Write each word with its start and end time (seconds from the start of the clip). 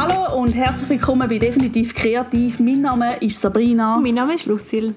Hallo 0.00 0.38
und 0.38 0.54
herzlich 0.54 0.90
willkommen 0.90 1.28
bei 1.28 1.38
Definitiv 1.38 1.92
Kreativ. 1.92 2.60
Mein 2.60 2.82
Name 2.82 3.16
ist 3.16 3.40
Sabrina. 3.40 3.98
Mein 3.98 4.14
Name 4.14 4.36
ist 4.36 4.46
Lucille. 4.46 4.94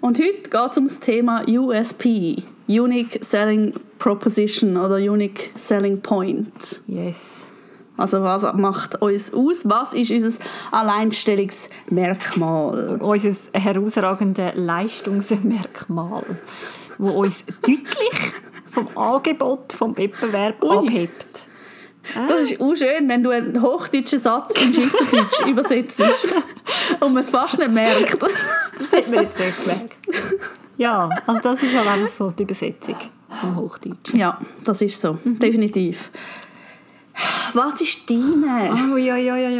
Und 0.00 0.18
heute 0.18 0.42
geht 0.42 0.70
es 0.72 0.76
um 0.76 0.88
das 0.88 0.98
Thema 0.98 1.44
USP, 1.46 2.42
Unique 2.66 3.24
Selling 3.24 3.72
Proposition 4.00 4.76
oder 4.76 4.96
Unique 4.96 5.52
Selling 5.54 6.00
Point. 6.00 6.82
Yes. 6.88 7.46
Also 7.96 8.24
was 8.24 8.42
macht 8.54 9.00
uns 9.00 9.32
aus? 9.32 9.70
Was 9.70 9.92
ist 9.92 10.10
unser 10.10 10.32
Alleinstellungsmerkmal? 10.72 12.98
Unser 13.00 13.50
herausragendes 13.52 14.54
Leistungsmerkmal, 14.56 16.24
wo 16.98 17.20
uns 17.20 17.44
deutlich 17.62 18.32
vom 18.68 18.88
Angebot 18.98 19.74
vom 19.74 19.96
Wettbewerb 19.96 20.60
Ui. 20.60 20.88
abhebt. 20.88 21.51
Das 22.14 22.42
ist 22.42 22.60
auch 22.60 22.74
schön, 22.74 23.08
wenn 23.08 23.22
du 23.22 23.30
einen 23.30 23.62
hochdeutschen 23.62 24.18
Satz 24.18 24.60
in 24.60 24.74
Schweizerdeutsch 24.74 25.40
übersetzt 25.46 26.28
und 27.00 27.12
man 27.12 27.18
es 27.18 27.30
fast 27.30 27.58
nicht 27.58 27.70
merkt. 27.70 28.20
Das 28.20 28.92
hat 28.92 29.08
man 29.08 29.24
jetzt 29.24 29.38
nicht 29.38 29.64
gemerkt. 29.64 29.96
Ja, 30.76 31.08
also 31.26 31.40
das 31.40 31.62
ist 31.62 31.76
halt 31.76 31.86
einfach 31.86 32.08
so 32.08 32.30
die 32.30 32.42
Übersetzung 32.42 32.96
vom 33.40 33.56
Hochdeutschen. 33.56 34.18
Ja, 34.18 34.38
das 34.64 34.82
ist 34.82 35.00
so, 35.00 35.18
definitiv. 35.24 36.10
Was 37.54 37.80
ist 37.80 38.08
deine? 38.08 38.72
Ui, 38.94 39.10
ui. 39.12 39.30
Oi, 39.30 39.30
oi, 39.30 39.52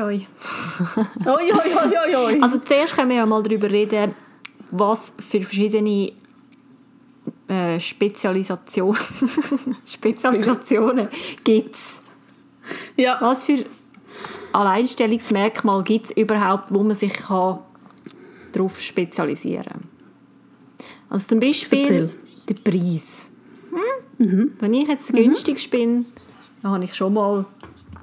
oi, 1.27 1.97
oi, 2.06 2.16
oi. 2.16 2.41
Also 2.41 2.59
zuerst 2.59 2.95
können 2.95 3.11
wir 3.11 3.19
ja 3.19 3.27
mal 3.27 3.42
darüber 3.42 3.70
reden, 3.70 4.14
was 4.70 5.12
für 5.19 5.41
verschiedene 5.41 6.12
äh, 7.48 7.78
Spezialisation 7.78 8.97
Spezialisationen 9.86 11.08
gibt 11.45 11.74
es. 11.74 12.02
Ja, 12.97 13.19
Was 13.20 13.47
für 13.47 13.65
Alleinstellungsmerkmal 14.53 15.83
gibt 15.83 16.06
es 16.06 16.11
überhaupt, 16.17 16.73
wo 16.73 16.83
man 16.83 16.97
sich 16.97 17.14
kann 17.14 17.61
darauf 18.53 18.81
spezialisieren 18.81 19.64
kann? 19.64 19.81
Also 21.09 21.27
zum 21.29 21.41
Beispiel 21.41 21.81
Erzähl. 21.81 22.11
der 22.48 22.55
Preis. 22.70 23.27
Hm? 24.19 24.53
Wenn 24.61 24.75
ich 24.75 24.89
jetzt 24.89 25.14
der 25.14 25.23
günstigste 25.23 25.69
bin, 25.70 26.06
dann 26.62 26.73
habe 26.73 26.84
ich 26.84 26.95
schon 26.95 27.14
mal 27.14 27.45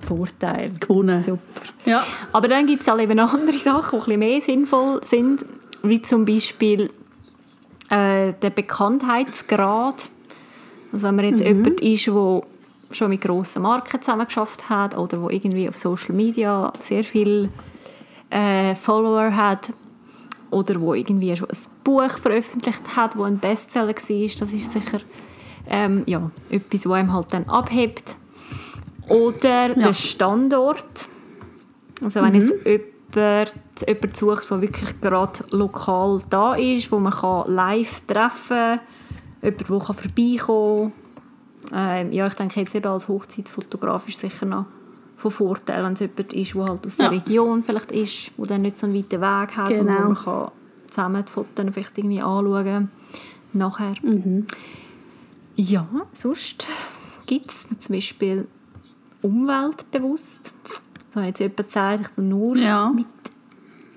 Vorteil. 0.02 0.72
gewonnen. 0.80 1.22
Super. 1.22 1.40
Ja. 1.86 2.06
Aber 2.32 2.48
dann 2.48 2.66
gibt 2.66 2.82
es 2.82 2.88
halt 2.88 3.02
eben 3.02 3.20
andere 3.20 3.58
Sachen, 3.58 4.00
die 4.06 4.14
ein 4.14 4.20
bisschen 4.20 4.20
mehr 4.20 4.42
sinnvoll 4.42 5.02
sind, 5.04 5.46
wie 5.84 6.02
zum 6.02 6.26
Beispiel 6.26 6.90
äh, 7.90 8.34
der 8.42 8.50
Bekanntheitsgrad. 8.50 10.10
Also 10.92 11.08
wenn 11.08 11.16
man 11.16 11.26
jetzt 11.26 11.42
jemand 11.42 11.82
ist, 11.82 12.08
der 12.08 12.44
schon 12.92 13.10
mit 13.10 13.22
grossen 13.22 13.62
Marken 13.62 14.02
zusammengeschafft 14.02 14.70
hat 14.70 14.98
oder 14.98 15.22
wo 15.22 15.30
irgendwie 15.30 15.70
auf 15.70 15.78
Social 15.78 16.16
Media 16.16 16.72
sehr 16.88 17.04
viele 17.04 17.50
äh, 18.30 18.76
Follower 18.76 19.36
hat 19.36 19.74
oder 20.52 20.80
wo 20.82 20.94
irgendwie 20.94 21.36
schon 21.36 21.50
ein 21.50 21.58
Buch 21.84 22.20
veröffentlicht 22.20 22.96
hat, 22.96 23.18
wo 23.18 23.24
ein 23.24 23.40
Bestseller 23.40 23.88
war, 23.90 23.94
das 23.96 24.54
ist 24.54 24.74
sicher 24.74 25.00
ähm, 25.70 26.04
ja, 26.08 26.32
etwas, 26.50 26.86
was 26.86 26.94
einem 26.94 27.14
halt 27.14 27.34
dann 27.34 27.46
abhebt. 27.46 28.16
Oder 29.08 29.74
der 29.74 29.94
Standort. 29.94 31.08
Also 32.04 32.22
wenn 32.22 32.36
jetzt 32.36 32.54
jemand, 32.66 33.54
jemand 33.88 34.18
sucht, 34.18 34.50
der 34.52 34.62
wirklich 34.62 35.02
gerade 35.02 35.44
lokal 35.50 36.22
da 36.30 36.56
ist, 36.56 36.92
wo 36.92 37.00
man 37.00 37.14
kann 37.14 37.54
live 37.54 38.02
treffen 38.08 38.80
kann, 38.80 38.82
jemand, 39.42 39.70
der 39.70 39.80
vorbeikommen 39.96 40.92
kann. 40.92 40.99
Ähm, 41.74 42.12
ja, 42.12 42.26
ich 42.28 42.34
denke 42.34 42.60
jetzt 42.60 42.74
eben 42.76 42.88
als 42.88 43.08
Hochzeitsfotograf 43.08 44.08
ist 44.08 44.20
sicher 44.20 44.46
noch 44.46 44.66
von 45.18 45.32
Vorteil, 45.32 45.84
wenn 45.84 45.94
es 45.94 46.00
jemand 46.00 46.34
ist, 46.34 46.54
der 46.56 46.66
halt 46.66 46.86
aus 46.86 46.96
der 46.98 47.06
Ja. 47.06 47.12
Region 47.12 47.62
vielleicht 47.64 47.92
ist, 47.92 48.32
der 48.38 48.46
dann 48.48 48.62
nicht 48.62 48.78
so 48.78 48.86
einen 48.88 48.96
weiten 48.96 49.22
Weg 49.22 49.58
hat, 49.58 49.68
Genau. 49.70 49.92
wo 49.94 50.00
man 50.08 50.16
kann 50.16 50.52
zusammen 50.88 51.26
die 51.28 51.32
Fotos 51.32 51.66
vielleicht 51.74 51.98
irgendwie 51.98 52.22
anschauen 52.22 52.90
nachher. 53.54 53.94
Ja, 55.56 55.88
sonst 56.14 56.68
gibt 57.26 57.52
es 57.52 57.68
zum 57.80 57.96
Beispiel 57.96 58.48
umweltbewusst. 59.22 60.54
Wenn 61.14 61.26
jetzt 61.26 61.40
jemand 61.40 61.70
sagt, 61.70 62.12
ich 62.14 62.18
nur 62.24 62.56
Ja. 62.58 62.90
mit 62.90 63.06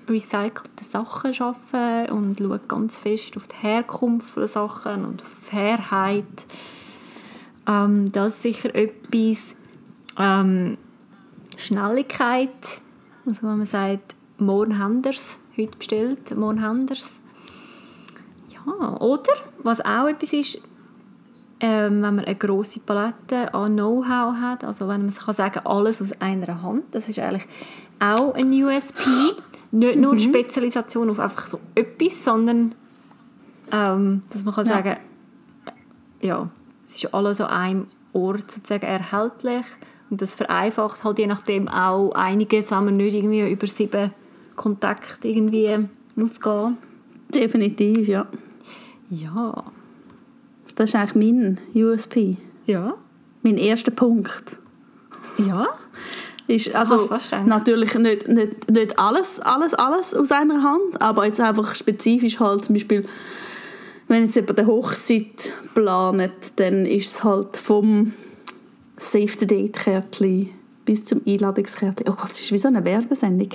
recycelten 0.09 0.83
Sachen 0.85 1.33
arbeiten 1.39 2.11
und 2.11 2.39
schaue 2.39 2.59
ganz 2.67 2.99
fest 2.99 3.37
auf 3.37 3.47
die 3.47 3.55
Herkunft 3.55 4.35
der 4.35 4.47
Sachen 4.47 5.05
und 5.05 5.21
auf 5.21 5.29
Fairheit. 5.41 6.25
Ähm, 7.67 8.11
das 8.11 8.35
ist 8.35 8.41
sicher 8.41 8.73
etwas. 8.75 9.55
Ähm, 10.17 10.77
Schnelligkeit. 11.57 12.81
Also 13.25 13.43
wenn 13.43 13.57
man 13.57 13.65
sagt, 13.67 14.15
morgen 14.37 14.79
haben 14.79 15.03
wir's, 15.03 15.37
heute 15.57 15.77
bestellt, 15.77 16.35
morgen 16.37 16.61
haben 16.61 16.89
wir's. 16.89 17.19
Ja, 18.49 18.97
oder, 18.97 19.33
was 19.61 19.81
auch 19.81 20.07
etwas 20.07 20.33
ist, 20.33 20.61
ähm, 21.59 22.01
wenn 22.01 22.15
man 22.15 22.25
eine 22.25 22.35
grosse 22.35 22.79
Palette 22.81 23.53
an 23.53 23.73
Know-how 23.73 24.35
hat, 24.35 24.63
also 24.63 24.87
wenn 24.87 25.05
man 25.05 25.13
kann 25.13 25.33
sagen 25.33 25.61
alles 25.65 26.01
aus 26.01 26.11
einer 26.21 26.61
Hand, 26.61 26.83
das 26.91 27.07
ist 27.07 27.19
eigentlich 27.19 27.47
auch 27.99 28.33
ein 28.33 28.51
USP. 28.51 29.01
Nicht 29.71 29.97
nur 29.97 30.15
die 30.15 30.23
Spezialisation 30.25 31.09
auf 31.09 31.19
einfach 31.19 31.47
so 31.47 31.59
etwas, 31.73 32.23
sondern 32.23 32.75
ähm, 33.71 34.23
dass 34.29 34.43
man 34.43 34.53
kann 34.53 34.65
Ja. 34.65 34.73
sagen, 34.73 34.97
ja, 36.21 36.49
es 36.95 37.03
ist 37.03 37.13
alles 37.13 37.41
an 37.41 37.47
einem 37.49 37.87
Ort 38.13 38.51
sozusagen 38.51 38.85
erhältlich 38.85 39.65
und 40.09 40.21
das 40.21 40.35
vereinfacht 40.35 41.03
halt 41.03 41.19
je 41.19 41.27
nachdem 41.27 41.67
auch 41.67 42.11
einiges, 42.13 42.71
wenn 42.71 42.85
man 42.85 42.97
nicht 42.97 43.15
irgendwie 43.15 43.49
über 43.49 43.67
sieben 43.67 44.11
Kontakte 44.55 45.27
irgendwie 45.27 45.87
muss 46.15 46.39
gehen. 46.39 46.77
Definitiv, 47.33 48.07
ja. 48.07 48.27
Ja, 49.09 49.63
Das 50.75 50.89
ist 50.89 50.95
eigentlich 50.95 51.15
mein 51.15 51.59
USP. 51.75 52.37
ja, 52.65 52.93
Mein 53.41 53.57
erster 53.57 53.91
Punkt. 53.91 54.57
ja. 55.37 55.67
Ist 56.45 56.75
also 56.75 57.09
eigentlich. 57.09 57.45
natürlich 57.45 57.95
nicht, 57.95 58.27
nicht, 58.27 58.69
nicht 58.69 58.99
alles, 58.99 59.39
alles, 59.39 59.73
alles 59.73 60.13
aus 60.13 60.29
einer 60.31 60.61
Hand, 60.61 61.01
aber 61.01 61.25
jetzt 61.25 61.39
einfach 61.39 61.73
spezifisch 61.73 62.37
halt 62.39 62.65
zum 62.65 62.75
Beispiel, 62.75 63.05
wenn 64.13 64.25
jetzt 64.25 64.35
jemand 64.35 64.59
eine 64.59 64.67
Hochzeit 64.67 65.51
plant, 65.73 66.31
dann 66.57 66.85
ist 66.85 67.07
es 67.07 67.23
halt 67.23 67.57
vom 67.57 68.13
Save 68.95 69.31
the 69.39 69.47
Date 69.47 69.73
Kärtchen 69.73 70.49
bis 70.85 71.03
zum 71.03 71.21
Einladungskärtchen. 71.25 72.07
Oh 72.07 72.13
Gott, 72.13 72.29
es 72.31 72.41
ist 72.41 72.51
wie 72.51 72.57
so 72.59 72.67
eine 72.67 72.85
Werbesendung. 72.85 73.49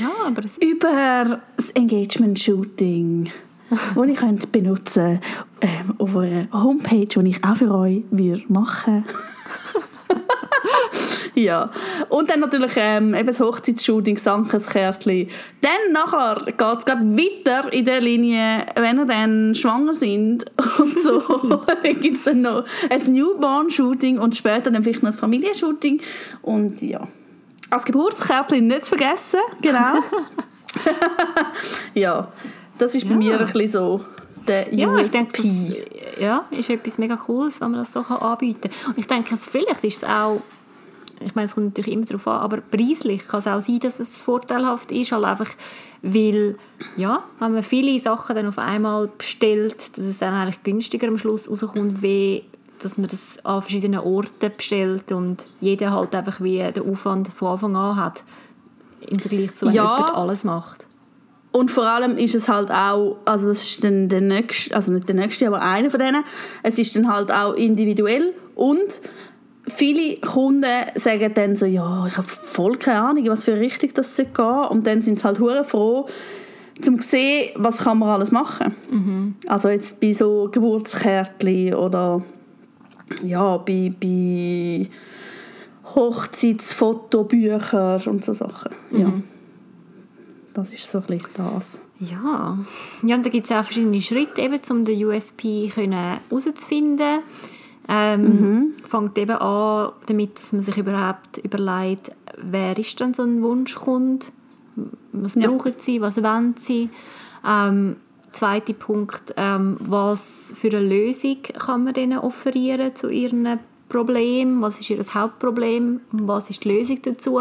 Ja, 0.00 0.26
aber 0.26 0.44
es 0.44 0.56
Über 0.58 1.40
das 1.56 1.70
Engagement 1.70 2.38
Shooting, 2.38 3.28
das 3.70 4.08
ich 4.08 4.16
könnte 4.16 4.46
benutzen 4.46 5.18
ähm, 5.60 5.94
auf 5.98 6.16
einer 6.16 6.48
Homepage, 6.52 7.06
die 7.06 7.30
ich 7.30 7.42
auch 7.42 7.56
für 7.56 7.74
euch 7.74 8.04
würde 8.10 8.44
machen 8.48 9.04
Ja, 11.40 11.70
und 12.10 12.30
dann 12.30 12.40
natürlich 12.40 12.72
ähm, 12.76 13.12
eben 13.14 13.26
das 13.26 13.40
Hochzeitsshooting, 13.40 14.16
Sankerskärtchen. 14.18 15.28
Dann 15.60 15.92
nachher 15.92 16.44
geht 16.46 16.60
es 16.60 16.86
weiter 16.86 17.72
in 17.72 17.84
der 17.84 18.00
Linie, 18.00 18.64
wenn 18.76 18.98
ihr 18.98 19.04
dann 19.04 19.54
schwanger 19.56 19.94
sind 19.94 20.44
und 20.78 20.96
so. 20.98 21.18
dann 21.82 22.00
gibt 22.00 22.16
es 22.18 22.24
dann 22.24 22.42
noch 22.42 22.64
ein 22.88 23.12
Newborn-Shooting 23.12 24.18
und 24.18 24.36
später 24.36 24.70
dann 24.70 24.84
vielleicht 24.84 25.02
noch 25.02 25.10
ein 25.10 25.18
Familienshooting. 25.18 26.00
Und 26.42 26.80
ja, 26.82 27.00
als 27.70 27.84
Geburtskärtchen 27.84 28.66
nicht 28.68 28.84
zu 28.84 28.96
vergessen, 28.96 29.40
genau. 29.60 29.98
ja, 31.94 32.28
das 32.78 32.94
ist 32.94 33.04
bei 33.08 33.12
Ja. 33.12 33.16
mir 33.16 33.40
ein 33.40 33.46
bisschen 33.46 33.68
so 33.68 34.04
der 34.46 34.72
Ja, 34.74 34.94
ich 34.98 35.04
USP. 35.06 35.18
denke, 35.18 35.42
das 35.42 36.20
ja, 36.20 36.44
ist 36.50 36.68
etwas 36.70 36.98
mega 36.98 37.16
Cooles, 37.16 37.60
wenn 37.60 37.70
man 37.70 37.80
das 37.80 37.92
so 37.92 38.00
anbieten 38.00 38.70
kann. 38.70 38.90
Und 38.92 38.98
ich 38.98 39.06
denke, 39.06 39.34
es- 39.34 39.46
vielleicht 39.46 39.82
ist 39.84 39.98
es 40.02 40.04
auch, 40.04 40.42
ich 41.24 41.34
meine, 41.34 41.46
es 41.46 41.54
kommt 41.54 41.66
natürlich 41.66 41.92
immer 41.94 42.04
darauf 42.04 42.26
an, 42.28 42.40
aber 42.40 42.58
preislich 42.60 43.26
kann 43.26 43.40
es 43.40 43.46
auch 43.46 43.60
sein, 43.60 43.80
dass 43.80 44.00
es 44.00 44.20
vorteilhaft 44.20 44.92
ist, 44.92 45.12
halt 45.12 45.24
einfach, 45.24 45.50
weil, 46.02 46.56
ja, 46.96 47.24
wenn 47.38 47.52
man 47.52 47.62
viele 47.62 47.98
Sachen 48.00 48.36
dann 48.36 48.46
auf 48.46 48.58
einmal 48.58 49.08
bestellt, 49.18 49.96
dass 49.96 50.04
es 50.04 50.18
dann 50.18 50.34
eigentlich 50.34 50.62
günstiger 50.62 51.08
am 51.08 51.18
Schluss 51.18 51.50
rauskommt, 51.50 52.02
wie 52.02 52.44
dass 52.80 52.98
man 52.98 53.08
das 53.08 53.42
an 53.44 53.62
verschiedenen 53.62 54.00
Orten 54.00 54.50
bestellt 54.54 55.10
und 55.12 55.46
jeder 55.60 55.92
halt 55.92 56.14
einfach 56.14 56.40
wie 56.40 56.58
den 56.58 56.90
Aufwand 56.90 57.28
von 57.28 57.48
Anfang 57.52 57.76
an 57.76 57.96
hat, 57.96 58.22
im 59.00 59.18
Vergleich 59.18 59.54
zu, 59.54 59.66
wenn 59.66 59.74
Ja. 59.74 59.96
jemand 59.96 60.14
alles 60.14 60.44
macht. 60.44 60.86
Und 61.52 61.70
vor 61.70 61.84
allem 61.84 62.18
ist 62.18 62.34
es 62.34 62.48
halt 62.48 62.70
auch, 62.72 63.16
also 63.24 63.48
das 63.48 63.62
ist 63.62 63.84
dann 63.84 64.08
der 64.08 64.20
nächste, 64.20 64.74
also 64.74 64.90
nicht 64.90 65.06
der 65.06 65.14
nächste, 65.14 65.46
aber 65.46 65.62
einer 65.62 65.88
von 65.88 66.00
denen, 66.00 66.24
es 66.64 66.78
ist 66.78 66.96
dann 66.96 67.10
halt 67.10 67.30
auch 67.30 67.54
individuell 67.54 68.34
und 68.56 69.00
viele 69.66 70.16
Kunden 70.18 70.86
sagen 70.94 71.32
dann 71.34 71.56
so, 71.56 71.66
ja, 71.66 72.06
ich 72.06 72.16
habe 72.16 72.26
voll 72.26 72.76
keine 72.76 73.00
Ahnung, 73.00 73.28
was 73.28 73.44
für 73.44 73.58
Richtung 73.58 73.90
das 73.94 74.16
soll 74.16 74.26
gehen 74.26 74.64
und 74.70 74.86
dann 74.86 75.02
sind 75.02 75.18
sie 75.18 75.24
halt 75.24 75.40
hure 75.40 75.64
froh, 75.64 76.06
zum 76.80 77.00
zu 77.00 77.08
sehen, 77.08 77.50
was 77.56 77.78
kann 77.78 77.98
man 77.98 78.10
alles 78.10 78.30
machen. 78.30 78.74
Also 79.46 79.68
jetzt 79.68 80.00
bei 80.00 80.12
so 80.12 80.48
Geburtskärtchen 80.50 81.74
oder 81.74 82.22
ja, 83.22 83.58
bei, 83.58 83.92
bei 84.00 84.88
Hochzeitsfotobücher 85.94 88.00
und 88.06 88.24
so 88.24 88.32
Sachen. 88.32 88.72
Ja. 88.90 89.12
Das 90.52 90.72
ist 90.72 90.90
so 90.90 90.98
ein 90.98 91.04
bisschen 91.04 91.28
das. 91.36 91.80
Ja, 91.98 92.58
ja 93.02 93.16
und 93.16 93.24
da 93.24 93.30
gibt 93.30 93.46
es 93.46 93.52
auch 93.52 93.64
verschiedene 93.64 94.00
Schritte, 94.00 94.40
eben, 94.40 94.60
um 94.70 94.84
den 94.84 95.04
USP 95.04 95.72
herauszufinden. 95.74 97.20
Ähm, 97.88 98.72
Fängt 98.86 99.18
eben 99.18 99.36
an, 99.36 99.92
damit 100.06 100.40
man 100.52 100.62
sich 100.62 100.76
überhaupt 100.78 101.38
überlegt, 101.38 102.12
wer 102.38 102.78
ist 102.78 103.00
dann 103.00 103.12
so 103.14 103.22
ein 103.22 103.42
Wunschkunde, 103.42 104.26
was 105.12 105.34
Ja. 105.34 105.48
brauchen 105.48 105.74
sie, 105.78 106.00
was 106.00 106.22
wollen 106.22 106.54
sie. 106.56 106.88
Ähm, 107.46 107.96
zweiter 108.32 108.72
Punkt, 108.72 109.34
ähm, 109.36 109.76
was 109.80 110.52
für 110.56 110.68
eine 110.68 110.80
Lösung 110.80 111.42
kann 111.42 111.84
man 111.84 111.94
denen 111.94 112.18
offerieren 112.18 112.94
zu 112.96 113.08
ihren 113.08 113.58
Problem, 113.88 114.60
was 114.62 114.80
ist 114.80 114.90
ihr 114.90 114.98
Hauptproblem, 115.02 116.00
was 116.10 116.50
ist 116.50 116.64
die 116.64 116.68
Lösung 116.70 116.98
dazu. 117.02 117.38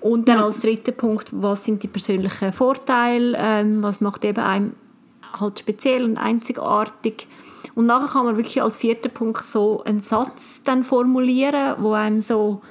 Und 0.00 0.28
dann 0.28 0.38
Ja. 0.38 0.44
als 0.44 0.60
dritter 0.60 0.92
Punkt, 0.92 1.30
was 1.32 1.64
sind 1.64 1.82
die 1.82 1.88
persönlichen 1.88 2.52
Vorteile, 2.52 3.36
ähm, 3.40 3.82
was 3.82 4.00
macht 4.00 4.24
eben 4.24 4.44
einem 4.44 4.72
halt 5.40 5.58
speziell 5.60 6.04
und 6.04 6.18
einzigartig. 6.18 7.26
Und 7.76 7.86
nachher 7.86 8.08
kann 8.08 8.24
man 8.24 8.36
wirklich 8.38 8.60
als 8.62 8.78
vierter 8.78 9.10
Punkt 9.10 9.44
so 9.44 9.84
einen 9.84 10.02
Satz 10.02 10.62
dann 10.64 10.82
formulieren, 10.82 11.76
wo 11.78 11.92
einem 11.92 12.20
so, 12.20 12.62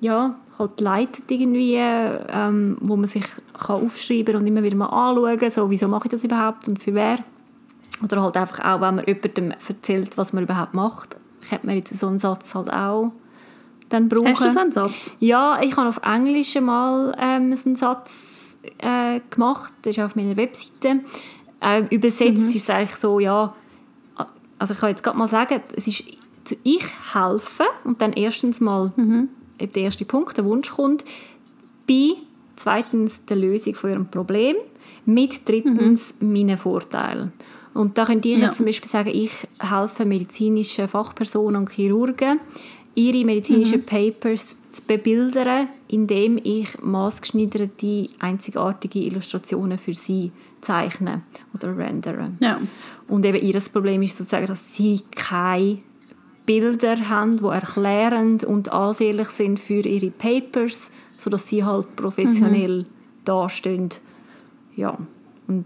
ja, 0.00 0.36
halt 0.56 0.80
leitet 0.80 1.28
irgendwie, 1.28 1.74
ähm, 1.74 2.78
wo 2.80 2.96
man 2.96 3.06
sich 3.06 3.24
kann 3.58 3.84
aufschreiben 3.84 4.36
und 4.36 4.46
immer 4.46 4.62
wieder 4.62 4.76
mal 4.76 4.86
anschauen, 4.86 5.50
so, 5.50 5.68
wieso 5.68 5.88
mache 5.88 6.06
ich 6.06 6.12
das 6.12 6.22
überhaupt 6.22 6.68
und 6.68 6.80
für 6.80 6.94
wer. 6.94 7.18
Oder 8.04 8.22
halt 8.22 8.36
einfach 8.36 8.60
auch, 8.60 8.80
wenn 8.80 8.94
man 8.94 9.04
jemandem 9.04 9.52
erzählt, 9.68 10.16
was 10.16 10.32
man 10.32 10.44
überhaupt 10.44 10.74
macht, 10.74 11.16
könnte 11.48 11.66
man 11.66 11.74
jetzt 11.74 11.98
so 11.98 12.06
einen 12.06 12.20
Satz 12.20 12.54
halt 12.54 12.72
auch 12.72 13.10
dann 13.88 14.08
brauchen. 14.08 14.28
Hast 14.28 14.44
du 14.44 14.50
so 14.50 14.60
einen 14.60 14.72
Satz? 14.72 15.14
Ja, 15.18 15.58
ich 15.60 15.76
habe 15.76 15.88
auf 15.88 16.00
Englisch 16.04 16.58
mal 16.60 17.16
ähm, 17.20 17.54
so 17.56 17.68
einen 17.68 17.76
Satz 17.76 18.56
äh, 18.78 19.20
gemacht, 19.28 19.72
das 19.82 19.96
ist 19.96 20.04
auf 20.04 20.14
meiner 20.14 20.36
Webseite. 20.36 21.00
Ähm, 21.60 21.86
übersetzt 21.90 22.42
ist 22.42 22.56
es 22.56 22.70
eigentlich 22.70 22.96
so, 22.96 23.18
ja, 23.18 23.54
also 24.58 24.74
ich 24.74 24.80
kann 24.80 24.90
jetzt 24.90 25.02
gerade 25.02 25.18
mal 25.18 25.28
sagen, 25.28 25.60
es 25.74 25.86
ist 25.86 26.04
ich 26.62 26.84
helfen 27.12 27.66
und 27.84 28.00
dann 28.00 28.12
erstens 28.12 28.60
mal 28.60 28.92
eben 29.58 29.72
der 29.72 29.82
erste 29.82 30.04
Punkt, 30.04 30.36
der 30.36 30.44
Wunschkunde, 30.44 31.04
bei 31.88 32.12
zweitens 32.56 33.24
der 33.24 33.36
Lösung 33.36 33.74
von 33.74 33.90
ihrem 33.90 34.06
Problem, 34.06 34.56
mit 35.04 35.48
drittens 35.48 36.14
meinen 36.20 36.56
Vorteilen. 36.56 37.32
Und 37.74 37.98
da 37.98 38.06
könnt 38.06 38.24
ihr 38.24 38.38
Ja. 38.38 38.46
jetzt 38.46 38.56
zum 38.58 38.66
Beispiel 38.66 38.88
sagen, 38.88 39.10
ich 39.12 39.32
helfe 39.58 40.04
medizinischen 40.04 40.88
Fachpersonen 40.88 41.60
und 41.62 41.70
Chirurgen, 41.70 42.40
ihre 42.94 43.24
medizinischen 43.24 43.84
Papers 43.84 44.56
zu 44.76 44.82
bebildern, 44.82 45.68
indem 45.88 46.38
ich 46.42 46.80
maßgeschneiderte, 46.80 48.08
einzigartige 48.18 49.00
Illustrationen 49.00 49.78
für 49.78 49.94
sie 49.94 50.32
zeichne 50.60 51.22
oder 51.54 51.76
rendere. 51.76 52.32
Ja. 52.40 52.60
Und 53.08 53.24
eben 53.24 53.42
ihr 53.42 53.60
Problem 53.72 54.02
ist 54.02 54.16
sozusagen, 54.16 54.46
dass 54.46 54.74
sie 54.74 55.00
keine 55.14 55.78
Bilder 56.44 57.08
haben, 57.08 57.38
die 57.38 57.44
erklärend 57.44 58.44
und 58.44 58.72
ansehnlich 58.72 59.28
sind 59.28 59.58
für 59.58 59.80
ihre 59.80 60.10
Papers, 60.10 60.90
sodass 61.18 61.48
sie 61.48 61.64
halt 61.64 61.96
professionell 61.96 62.86
dastehen. 63.24 63.90
Ja, 64.74 64.96
und 65.48 65.64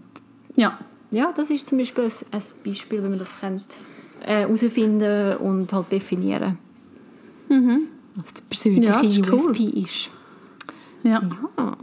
Ja. 0.55 0.79
ja, 1.11 1.31
das 1.35 1.49
ist 1.49 1.67
zum 1.67 1.77
Beispiel 1.77 2.05
ein, 2.31 2.43
Beispiel, 2.63 3.03
wie 3.03 3.07
man 3.07 3.19
das 3.19 3.37
äh, 3.43 3.59
herausfinden 4.25 5.37
und 5.37 5.71
halt 5.73 5.91
definieren 5.91 6.57
Was 8.15 8.33
der 8.33 8.43
persönliche 8.49 8.87
Ja, 8.91 9.01
das 9.01 9.17
ist 9.17 9.31
cool. 9.31 9.49
USP 9.49 9.63
ist. 9.79 10.09
Ja. 11.03 11.21
Ah. 11.55 11.75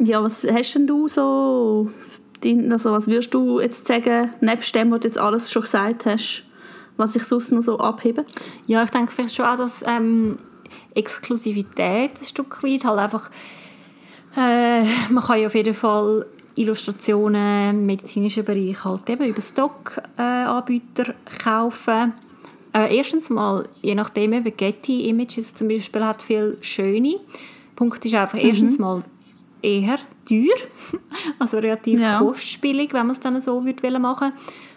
Ja, 0.00 0.22
was 0.22 0.44
hast 0.44 0.74
denn 0.74 0.86
du 0.86 1.08
so, 1.08 1.90
also 2.44 2.92
was 2.92 3.06
würdest 3.06 3.34
du 3.34 3.60
jetzt 3.60 3.86
sagen, 3.86 4.30
nebst 4.40 4.74
dem, 4.74 4.90
was 4.90 5.00
du 5.00 5.08
jetzt 5.08 5.18
alles 5.18 5.50
schon 5.50 5.62
gesagt 5.62 6.06
hast, 6.06 6.44
was 6.96 7.12
sich 7.12 7.24
sonst 7.24 7.52
noch 7.52 7.62
so 7.62 7.78
abheben? 7.78 8.24
Ja, 8.66 8.82
ich 8.82 8.90
denke 8.90 9.12
vielleicht 9.12 9.34
schon 9.34 9.46
auch, 9.46 9.56
dass 9.56 9.82
ähm, 9.86 10.38
Exklusivität 10.94 12.20
ein 12.20 12.24
Stück 12.24 12.62
weit 12.62 12.84
halt 12.84 12.98
einfach 12.98 13.30
äh, 14.36 14.82
man 15.10 15.24
kann 15.24 15.40
ja 15.40 15.46
auf 15.46 15.54
jeden 15.54 15.74
Fall 15.74 16.26
Illustrationen 16.54 17.70
im 17.70 17.86
medizinischen 17.86 18.44
Bereich 18.44 18.84
halt 18.84 19.08
eben 19.08 19.24
über 19.24 19.40
Stock-Anbieter 19.40 21.14
kaufen. 21.42 22.14
Äh, 22.86 22.96
erstens 22.96 23.30
mal, 23.30 23.68
je 23.82 23.94
nachdem, 23.94 24.32
eben 24.32 24.56
Getty 24.56 25.08
Images 25.08 25.54
zum 25.54 25.68
Beispiel 25.68 26.04
hat 26.04 26.22
viel 26.22 26.56
schöne. 26.60 27.16
Punkt 27.76 28.04
ist 28.04 28.14
einfach 28.14 28.38
erstens 28.38 28.78
mal 28.78 29.02
eher 29.62 29.98
teuer, 30.28 30.54
also 31.38 31.58
relativ 31.58 32.00
Ja. 32.00 32.18
kostspielig, 32.18 32.92
wenn 32.92 33.06
man 33.06 33.14
es 33.16 33.20
dann 33.20 33.40
so 33.40 33.64
würde 33.64 33.82
wollen 33.82 34.02
machen. 34.02 34.32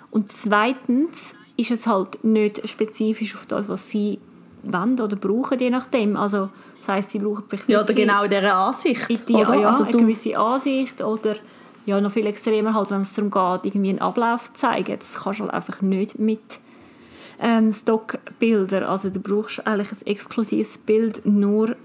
Und 0.09 0.31
zweitens 0.31 1.35
ist 1.57 1.71
es 1.71 1.85
halt 1.87 2.23
nicht 2.23 2.67
spezifisch 2.67 3.35
auf 3.35 3.45
das, 3.45 3.69
was 3.69 3.89
sie 3.89 4.19
wollen 4.63 4.99
oder 4.99 5.15
brauchen, 5.15 5.59
je 5.59 5.69
nachdem. 5.69 6.15
Also 6.17 6.49
das 6.79 6.87
heisst, 6.89 7.11
sie 7.11 7.19
brauchen 7.19 7.43
vielleicht 7.47 7.69
Ja, 7.69 7.81
oder 7.83 7.93
genau 7.93 8.23
in 8.23 8.31
dieser 8.31 8.55
Ansicht. 8.55 9.09
in 9.09 9.19
die, 9.27 9.33
oder? 9.35 9.55
ja, 9.55 9.69
also 9.69 9.83
eine 9.83 9.97
gewisse 9.97 10.37
Ansicht 10.37 11.01
oder 11.01 11.35
ja, 11.85 11.99
noch 11.99 12.11
viel 12.11 12.25
extremer 12.27 12.73
halt, 12.75 12.91
wenn 12.91 13.01
es 13.01 13.13
darum 13.13 13.31
geht, 13.31 13.65
irgendwie 13.71 13.89
einen 13.89 13.99
Ablauf 13.99 14.45
zu 14.45 14.53
zeigen. 14.53 14.97
Das 14.99 15.23
kannst 15.23 15.39
du 15.39 15.43
halt 15.45 15.53
einfach 15.53 15.81
nicht 15.81 16.19
mit 16.19 16.59
ähm, 17.39 17.71
Stockbildern. 17.71 18.83
Also 18.83 19.09
du 19.09 19.19
brauchst 19.19 19.65
eigentlich 19.65 19.91
ein 19.91 20.07
exklusives 20.07 20.77
Bild 20.77 21.25
nur 21.25 21.75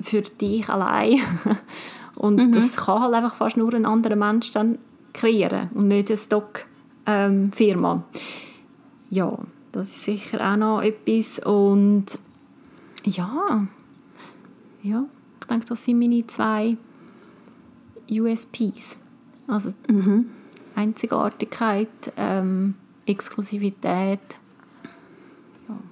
für 0.00 0.22
dich 0.22 0.68
allein. 0.68 1.20
Und 2.14 2.52
das 2.52 2.76
kann 2.76 3.00
halt 3.00 3.14
einfach 3.14 3.36
fast 3.36 3.56
nur 3.56 3.72
ein 3.74 3.86
anderer 3.86 4.16
Mensch 4.16 4.50
dann 4.50 4.78
kreieren 5.12 5.70
und 5.74 5.88
nicht 5.88 6.08
eine 6.08 6.16
Stock-Firma. 6.16 8.02
ja, 9.10 9.38
das 9.72 9.94
ist 9.94 10.04
sicher 10.04 10.52
auch 10.52 10.56
noch 10.56 10.82
etwas. 10.82 11.38
Und 11.38 12.06
ja, 13.04 13.66
ja, 14.82 15.04
ich 15.40 15.46
denke, 15.46 15.66
das 15.66 15.84
sind 15.84 15.98
meine 15.98 16.26
zwei 16.26 16.76
USPs. 18.10 18.98
Also 19.46 19.72
Einzigartigkeit, 20.74 21.88
ähm, 22.16 22.74
Exklusivität. 23.06 24.20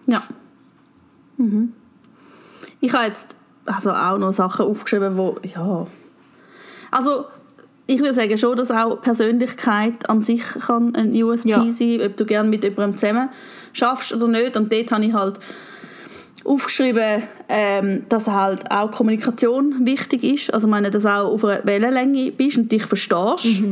Ja. 0.07 0.23
Mhm. 1.37 1.73
Ich 2.81 2.93
habe 2.93 3.07
jetzt 3.07 3.35
also 3.65 3.91
auch 3.91 4.19
noch 4.19 4.33
Sachen 4.33 4.67
aufgeschrieben, 4.67 5.17
wo 5.17 5.37
ja. 5.43 5.87
Also 6.91 7.25
ich 7.89 7.99
würde 8.01 8.15
sagen 8.15 8.37
schon, 8.39 8.57
dass 8.57 8.71
auch 8.71 9.01
Persönlichkeit 9.01 10.09
an 10.09 10.23
sich 10.23 10.43
kann 10.43 10.95
ein 10.97 11.13
USP 11.23 11.49
Ja. 11.51 11.65
sein, 11.73 12.01
ob 12.05 12.17
du 12.17 12.25
gerne 12.25 12.49
mit 12.49 12.65
jemandem 12.65 12.97
zusammen 12.97 13.29
schaffst 13.73 14.13
oder 14.13 14.29
nicht. 14.29 14.57
Und 14.57 14.73
dort 14.73 14.91
habe 14.91 15.05
ich 15.05 15.13
halt 15.15 15.39
aufgeschrieben, 16.45 17.23
ähm, 17.49 18.05
dass 18.09 18.29
halt 18.29 18.71
auch 18.71 18.91
Kommunikation 18.91 19.85
wichtig 19.87 20.25
ist. 20.25 20.55
Also 20.55 20.69
meine, 20.69 20.91
dass 20.91 21.05
du 21.05 21.09
auch 21.11 21.33
auf 21.33 21.45
einer 21.45 21.65
Wellenlänge 21.65 22.33
bist 22.33 22.59
und 22.59 22.71
dich 22.73 22.85
verstehst. 22.85 23.63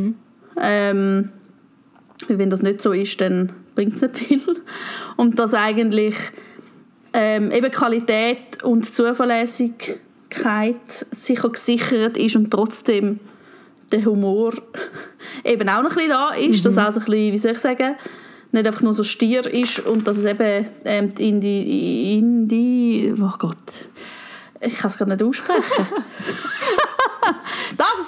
Ähm, 0.61 1.31
weil 2.29 2.38
wenn 2.38 2.50
das 2.50 2.62
nicht 2.62 2.81
so 2.81 2.93
ist, 2.93 3.21
dann 3.21 3.53
bringt 3.75 3.97
es 3.97 4.02
nicht 4.02 4.16
viel. 4.16 4.62
Und 5.16 5.38
dass 5.38 5.54
eigentlich 5.54 6.16
ähm, 7.12 7.50
eben 7.50 7.71
Qualität 7.71 8.62
und 8.62 8.95
Zuverlässigkeit 8.95 10.00
sicher 11.11 11.49
gesichert 11.49 12.16
ist 12.16 12.37
und 12.37 12.50
trotzdem 12.50 13.21
der 13.93 14.04
Humor 14.04 14.54
eben 15.45 15.69
auch 15.69 15.83
noch 15.83 15.90
ein 15.90 15.97
bisschen 15.97 16.11
da 16.11 16.31
ist, 16.31 16.64
dass 16.66 16.78
auch 16.78 16.93
so 16.93 17.00
ein 17.00 17.07
bisschen, 17.07 17.33
wie 17.33 17.38
soll 17.38 17.52
ich 17.52 17.59
sagen, 17.59 17.97
nicht 18.52 18.66
einfach 18.66 18.83
nur 18.83 18.95
so 18.95 19.04
stier 19.04 19.47
ist 19.47 19.81
und 19.81 20.07
dass 20.07 20.19
es 20.19 20.25
eben 20.25 20.66
ähm, 20.85 21.14
die 21.14 21.28
Indie, 21.28 22.19
Indie, 22.19 23.14
oh 23.21 23.33
Gott, 23.38 23.57
ich 24.61 24.76
kann 24.76 24.90
es 24.90 24.99
gar 24.99 25.09
nicht 25.09 25.23
aussprechen. 25.23 25.87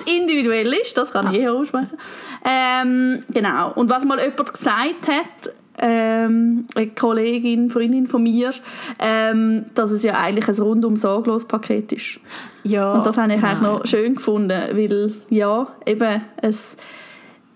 individuell 0.07 0.73
ist, 0.73 0.97
das 0.97 1.13
kann 1.13 1.33
ich 1.33 1.41
eher 1.41 1.53
aussprechen. 1.53 1.97
Ähm, 2.45 3.23
genau. 3.29 3.73
Und 3.75 3.91
was 3.91 4.05
mal 4.05 4.19
jemand 4.19 4.53
gesagt 4.53 5.09
hat, 5.09 5.53
ähm, 5.79 6.67
eine 6.75 6.87
Kollegin, 6.89 7.71
Freundin 7.71 8.07
von 8.07 8.23
mir, 8.23 8.53
ähm, 8.99 9.67
dass 9.75 9.91
es 9.91 10.03
ja 10.03 10.15
eigentlich 10.15 10.49
ein 10.49 10.63
rundum 10.63 10.97
sorglos 10.97 11.47
Paket 11.47 11.93
ist. 11.93 12.21
Ja, 12.63 12.95
Und 12.95 13.07
das 13.07 13.19
habe 13.19 13.35
ich 13.35 13.43
eigentlich 13.43 13.61
noch 13.61 13.85
schön 13.87 14.15
gefunden, 14.15 14.61
weil 14.73 15.13
ja, 15.29 15.69
eben 15.85 16.23
es... 16.41 16.77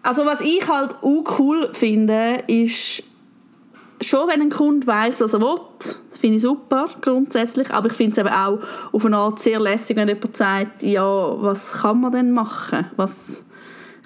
Also 0.02 0.24
was 0.24 0.40
ich 0.40 0.66
halt 0.66 0.94
auch 1.02 1.38
cool 1.38 1.68
finde, 1.74 2.42
ist 2.46 3.02
schon, 4.00 4.28
wenn 4.28 4.40
ein 4.40 4.50
Kunde 4.50 4.86
weiß, 4.86 5.20
was 5.20 5.34
er 5.34 5.40
will, 5.40 5.56
das 5.78 6.18
finde 6.18 6.36
ich 6.36 6.42
super, 6.42 6.88
grundsätzlich, 7.00 7.70
aber 7.70 7.88
ich 7.88 7.94
finde 7.94 8.12
es 8.12 8.18
eben 8.18 8.28
auch 8.28 8.58
auf 8.92 9.04
eine 9.04 9.16
Art 9.16 9.40
sehr 9.40 9.60
lässig, 9.60 9.96
wenn 9.96 10.08
jemand 10.08 10.36
sagt, 10.36 10.82
ja, 10.82 11.42
was 11.42 11.72
kann 11.72 12.00
man 12.00 12.12
denn 12.12 12.32
machen, 12.32 12.86
was 12.96 13.44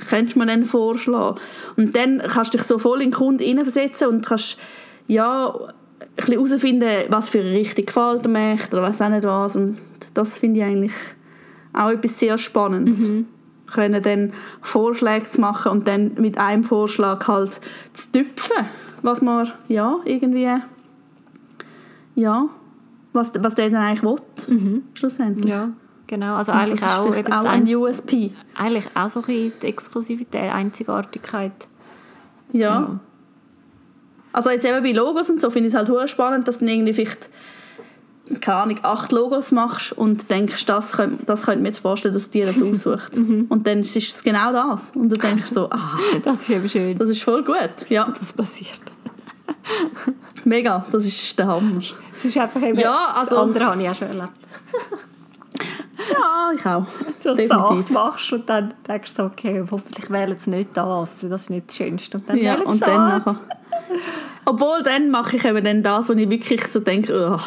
könntest 0.08 0.36
du 0.36 0.40
mir 0.40 0.46
denn 0.46 0.64
vorschlagen? 0.64 1.38
Und 1.76 1.96
dann 1.96 2.22
kannst 2.28 2.52
du 2.52 2.58
dich 2.58 2.66
so 2.66 2.78
voll 2.78 3.02
in 3.02 3.10
den 3.10 3.16
Kunden 3.16 3.42
hineinversetzen 3.42 4.08
und 4.08 4.26
kannst, 4.26 4.58
ja, 5.06 5.54
bisschen 6.16 6.34
herausfinden, 6.34 6.90
was 7.08 7.28
für 7.28 7.40
eine 7.40 7.50
Richtung 7.52 7.86
gefällt 7.86 8.26
mir 8.28 8.56
oder 8.70 8.82
weiß 8.82 9.02
auch 9.02 9.08
nicht 9.08 9.24
was. 9.24 9.56
Und 9.56 9.78
das 10.14 10.38
finde 10.38 10.60
ich 10.60 10.66
eigentlich 10.66 10.92
auch 11.72 11.90
etwas 11.90 12.18
sehr 12.18 12.38
Spannendes. 12.38 13.10
Mhm. 13.10 13.26
Können 13.66 14.02
dann 14.02 14.32
Vorschläge 14.60 15.28
zu 15.30 15.40
machen 15.40 15.72
und 15.72 15.88
dann 15.88 16.14
mit 16.18 16.38
einem 16.38 16.64
Vorschlag 16.64 17.26
halt 17.26 17.52
zu 17.94 18.12
tüpfen, 18.12 18.66
was 19.04 19.20
man 19.20 19.52
ja 19.68 19.98
irgendwie 20.04 20.48
ja, 22.16 22.48
was, 23.12 23.32
was 23.38 23.54
der 23.54 23.70
dann 23.70 23.82
eigentlich 23.82 24.02
will, 24.02 24.82
schlussendlich. 24.94 25.44
Mhm. 25.44 25.50
Ja, 25.50 25.68
genau. 26.06 26.36
Also 26.36 26.52
eigentlich 26.52 26.80
das 26.80 26.92
ist 26.92 26.98
auch, 26.98 27.16
eben 27.16 27.32
auch 27.32 27.44
ein 27.44 27.74
USP. 27.74 28.32
eigentlich 28.54 28.86
auch 28.94 29.10
so 29.10 29.20
ein 29.20 29.52
die 29.60 29.66
Exklusivität, 29.66 30.52
Einzigartigkeit. 30.52 31.52
Ja. 32.52 32.60
Ja. 32.60 33.00
Also 34.32 34.50
jetzt 34.50 34.64
eben 34.64 34.82
bei 34.82 34.92
Logos 34.92 35.30
und 35.30 35.40
so 35.40 35.50
finde 35.50 35.68
ich 35.68 35.74
es 35.74 35.78
halt 35.78 36.10
spannend, 36.10 36.48
dass 36.48 36.58
du 36.58 36.66
irgendwie 36.66 36.92
vielleicht 36.92 37.30
keine 38.40 38.56
Ahnung, 38.56 38.78
acht 38.82 39.12
Logos 39.12 39.52
machst 39.52 39.92
und 39.92 40.30
denkst, 40.30 40.64
das 40.64 40.92
könnte, 40.92 41.26
das 41.26 41.42
könnte 41.42 41.60
mir 41.60 41.68
jetzt 41.68 41.80
vorstellen, 41.80 42.14
dass 42.14 42.30
dir 42.30 42.46
das 42.46 42.62
aussucht. 42.62 43.16
Mhm. 43.16 43.46
und 43.50 43.66
dann 43.66 43.80
ist 43.80 43.96
es 43.96 44.22
genau 44.22 44.50
das. 44.50 44.92
Und 44.94 45.10
du 45.10 45.16
denkst 45.16 45.50
so, 45.50 45.68
ah, 45.70 45.98
Das 46.22 46.40
ist 46.40 46.50
eben 46.50 46.68
schön, 46.68 46.96
das 46.96 47.10
ist 47.10 47.22
voll 47.22 47.44
gut. 47.44 47.90
Ja, 47.90 48.10
das 48.18 48.32
passiert. 48.32 48.80
mega, 50.44 50.84
das 50.92 51.06
ist 51.06 51.38
der 51.38 51.46
Hammer. 51.46 51.80
Es 52.16 52.24
ist 52.24 52.36
einfach 52.38 52.62
eben, 52.62 52.78
Ja, 52.78 53.12
also- 53.14 53.36
das 53.36 53.44
andere 53.44 53.66
habe 53.66 53.82
ich 53.82 53.88
auch 53.88 53.94
schon 53.94 54.08
erlebt. 54.08 54.28
Ja, 56.12 56.50
ich 56.52 56.66
auch. 56.66 56.86
Dass 57.22 57.36
du 57.36 57.54
acht 57.54 57.90
machst 57.90 58.32
und 58.32 58.48
dann 58.48 58.74
denkst 58.86 59.14
du 59.14 59.22
so, 59.22 59.26
okay, 59.26 59.64
hoffentlich 59.70 60.10
wählen 60.10 60.36
sie 60.36 60.50
nicht 60.50 60.70
das, 60.76 61.22
weil 61.22 61.30
das 61.30 61.42
ist 61.42 61.50
nicht 61.50 61.68
das 61.68 61.76
Schönste. 61.76 62.18
Und 62.18 62.28
dann 62.28 62.36
Ja, 62.38 62.54
wählen 62.54 62.62
sie 62.62 62.66
und 62.72 62.82
dann 62.82 63.08
das. 63.24 63.26
nachher. 63.26 63.40
Obwohl, 64.44 64.82
dann 64.82 65.10
mache 65.10 65.36
ich 65.36 65.44
eben 65.44 65.64
dann 65.64 65.82
das, 65.84 66.08
wo 66.08 66.12
ich 66.14 66.28
wirklich 66.28 66.66
so 66.66 66.80
denke, 66.80 67.12
oh, 67.38 67.40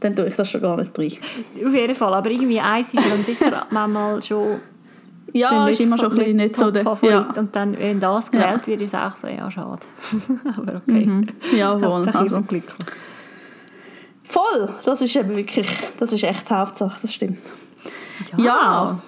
dann 0.00 0.16
tue 0.16 0.26
ich 0.26 0.36
das 0.36 0.50
schon 0.50 0.62
gar 0.62 0.76
nicht 0.78 0.98
rein. 0.98 1.12
Auf 1.66 1.74
jeden 1.74 1.94
Fall, 1.94 2.14
aber 2.14 2.30
irgendwie 2.30 2.60
eins 2.60 2.94
ist 2.94 3.04
dann 3.10 3.22
sicher 3.22 3.66
manchmal 3.70 4.22
schon 4.22 4.60
Ja, 5.36 5.68
ist 5.68 5.80
immer 5.80 5.98
schon 5.98 6.12
ein 6.12 6.18
bisschen 6.18 6.36
nicht 6.36 6.56
so 6.56 6.70
der... 6.70 6.84
Top-Favorit. 6.84 7.26
Ja, 7.36 7.40
Und 7.40 7.54
dann, 7.56 7.78
wenn 7.78 8.00
das 8.00 8.30
gewählt 8.30 8.66
wird, 8.66 8.82
ist 8.82 8.94
es 8.94 9.00
auch 9.00 9.16
so, 9.16 9.26
ja, 9.28 9.50
schade. 9.50 9.80
aber 10.56 10.76
okay. 10.76 11.26
jawohl. 11.56 11.82
Hauptsache, 11.98 12.18
Also, 12.18 12.42
glücklich. 12.42 12.74
voll, 14.24 14.68
das 14.84 15.00
ist 15.02 15.14
eben 15.16 15.36
wirklich, 15.36 15.68
das 15.98 16.12
ist 16.12 16.24
echt 16.24 16.48
die 16.50 16.54
Hauptsache, 16.54 16.98
das 17.02 17.12
stimmt. 17.12 17.38
Ja, 18.36 18.98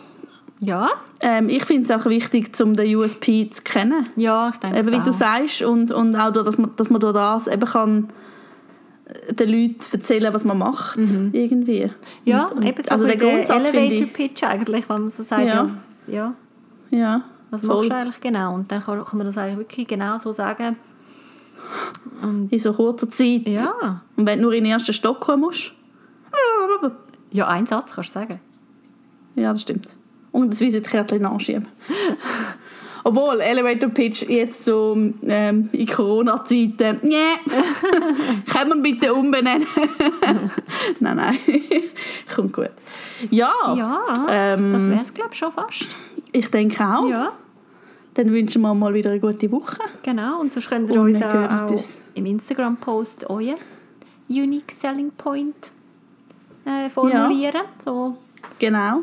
Ja, 0.61 0.91
ähm, 1.21 1.49
ich 1.49 1.65
finde 1.65 1.85
es 1.85 1.91
auch 2.01 2.07
wichtig, 2.09 2.51
um 2.61 2.75
den 2.77 2.95
USP 2.97 3.49
zu 3.51 3.63
kennen. 3.63 4.09
ja, 4.17 4.51
ich 4.53 4.59
denke 4.59 4.79
Eben, 4.79 4.89
wie 4.93 4.97
das 4.97 5.05
du 5.05 5.11
auch. 5.11 5.15
sagst 5.15 5.63
und, 5.63 5.93
und 5.93 6.17
auch, 6.17 6.33
durch, 6.33 6.45
dass 6.45 6.59
man, 6.59 6.71
dass 6.77 6.91
man 6.91 7.01
durch 7.01 7.15
das 7.15 7.47
eben 7.47 7.65
kann 7.65 8.09
äh, 9.07 9.33
den 9.35 9.49
Leuten 9.51 9.79
erzählen, 9.93 10.35
was 10.35 10.45
man 10.45 10.59
macht, 10.59 10.99
irgendwie. 11.33 11.85
Mhm. 11.87 11.91
Ja, 12.25 12.47
und, 12.47 12.59
und, 12.59 12.63
eben 12.67 12.83
so 12.83 12.91
also 12.91 13.07
der 13.07 13.17
Grundsatz 13.17 13.69
finde 13.69 13.87
ich, 13.95 14.01
Elevator-Pitch 14.03 14.43
eigentlich, 14.45 14.89
wenn 14.89 15.01
man 15.01 15.09
so 15.11 15.23
sagt, 15.23 15.43
Ja. 15.47 15.55
ja, 15.55 15.71
ja 16.09 16.35
ja, 16.91 17.23
was 17.51 17.63
voll. 17.63 17.77
machst 17.77 17.91
du 17.91 17.95
eigentlich 17.95 18.21
genau? 18.21 18.55
Und 18.55 18.71
dann 18.73 18.83
kann, 18.83 19.05
kann 19.05 19.19
man 19.19 19.27
das 19.27 19.39
eigentlich 19.39 19.59
wirklich 19.59 19.87
genau 19.89 20.17
so 20.19 20.33
sagen. 20.33 20.77
Und 22.23 22.53
in 22.53 22.59
so 22.59 22.73
kurzer 22.73 23.11
Zeit. 23.11 23.47
ja, 23.47 24.03
Und 24.17 24.27
wenn 24.27 24.39
du 24.39 24.45
nur 24.45 24.55
in 24.55 24.65
den 24.65 24.73
ersten 24.73 24.93
Stock 24.93 25.21
kommen 25.21 25.43
musst. 25.43 25.73
ja, 27.31 27.47
einen 27.47 27.67
Satz 27.67 27.93
kannst 27.93 28.11
du 28.11 28.21
sagen. 28.21 28.41
Ja, 29.35 29.53
das 29.53 29.63
stimmt. 29.63 29.89
Und 30.33 30.51
das 30.51 30.61
Visitenkärtchen 30.61 31.23
nachschieben. 31.23 31.69
Obwohl, 33.09 33.41
Elevator 33.41 33.89
Pitch 33.89 34.23
jetzt 34.29 34.65
so 34.67 34.95
ähm, 35.23 35.71
in 35.73 35.87
Corona-Zeiten, 35.87 36.99
nee, 37.05 37.17
kann 38.53 38.69
man 38.69 38.83
bitte 38.83 39.15
umbenennen? 39.15 39.67
nein, 41.01 41.17
nein, 41.17 41.39
kommt 42.35 42.53
gut. 42.53 42.71
Ja, 43.31 43.51
Ja, 43.75 44.03
ähm, 44.29 44.73
das 44.75 44.89
wäre 44.91 45.01
es, 45.01 45.15
glaube 45.15 45.31
ich, 45.33 45.39
schon 45.39 45.53
fast. 45.53 45.97
ich 46.33 46.51
denke 46.51 46.85
auch. 46.85 47.09
Ja, 47.09 47.33
Dann 48.13 48.31
wünschen 48.31 48.61
wir 48.61 48.75
mal 48.75 48.93
wieder 48.93 49.11
eine 49.13 49.21
gute 49.21 49.51
Woche. 49.53 49.79
genau. 50.03 50.41
Und 50.41 50.53
sonst 50.53 50.69
könnt 50.69 50.91
ihr 50.91 51.01
Und 51.01 51.07
uns 51.09 51.23
auch, 51.23 51.71
uns. 51.71 52.03
im 52.15 52.27
Instagram-Post 52.27 53.31
euer 53.31 53.55
Unique 54.29 54.71
Selling 54.71 55.13
Point 55.13 55.73
äh, 56.67 56.91
formulieren. 56.91 57.63
So 57.83 58.19
Genau. 58.59 59.01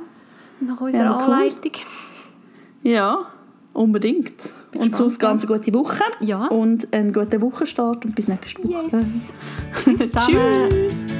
nach 0.59 0.79
unserer 0.79 1.03
Ja, 1.05 1.15
cool. 1.25 1.33
Anleitung. 1.33 1.71
Ja, 2.83 3.25
unbedingt. 3.75 4.53
Und 4.75 4.95
sonst 4.95 5.19
ganz 5.19 5.45
eine 5.45 5.57
gute 5.57 5.73
Woche. 5.73 6.03
Ja. 6.19 6.47
Und 6.47 6.91
einen 6.93 7.13
guten 7.13 7.41
Wochenstart 7.41 8.05
und 8.05 8.15
bis 8.15 8.27
nächste 8.27 8.63
Woche. 8.63 9.05
Yes. 9.85 10.11
Tschüss. 10.25 11.14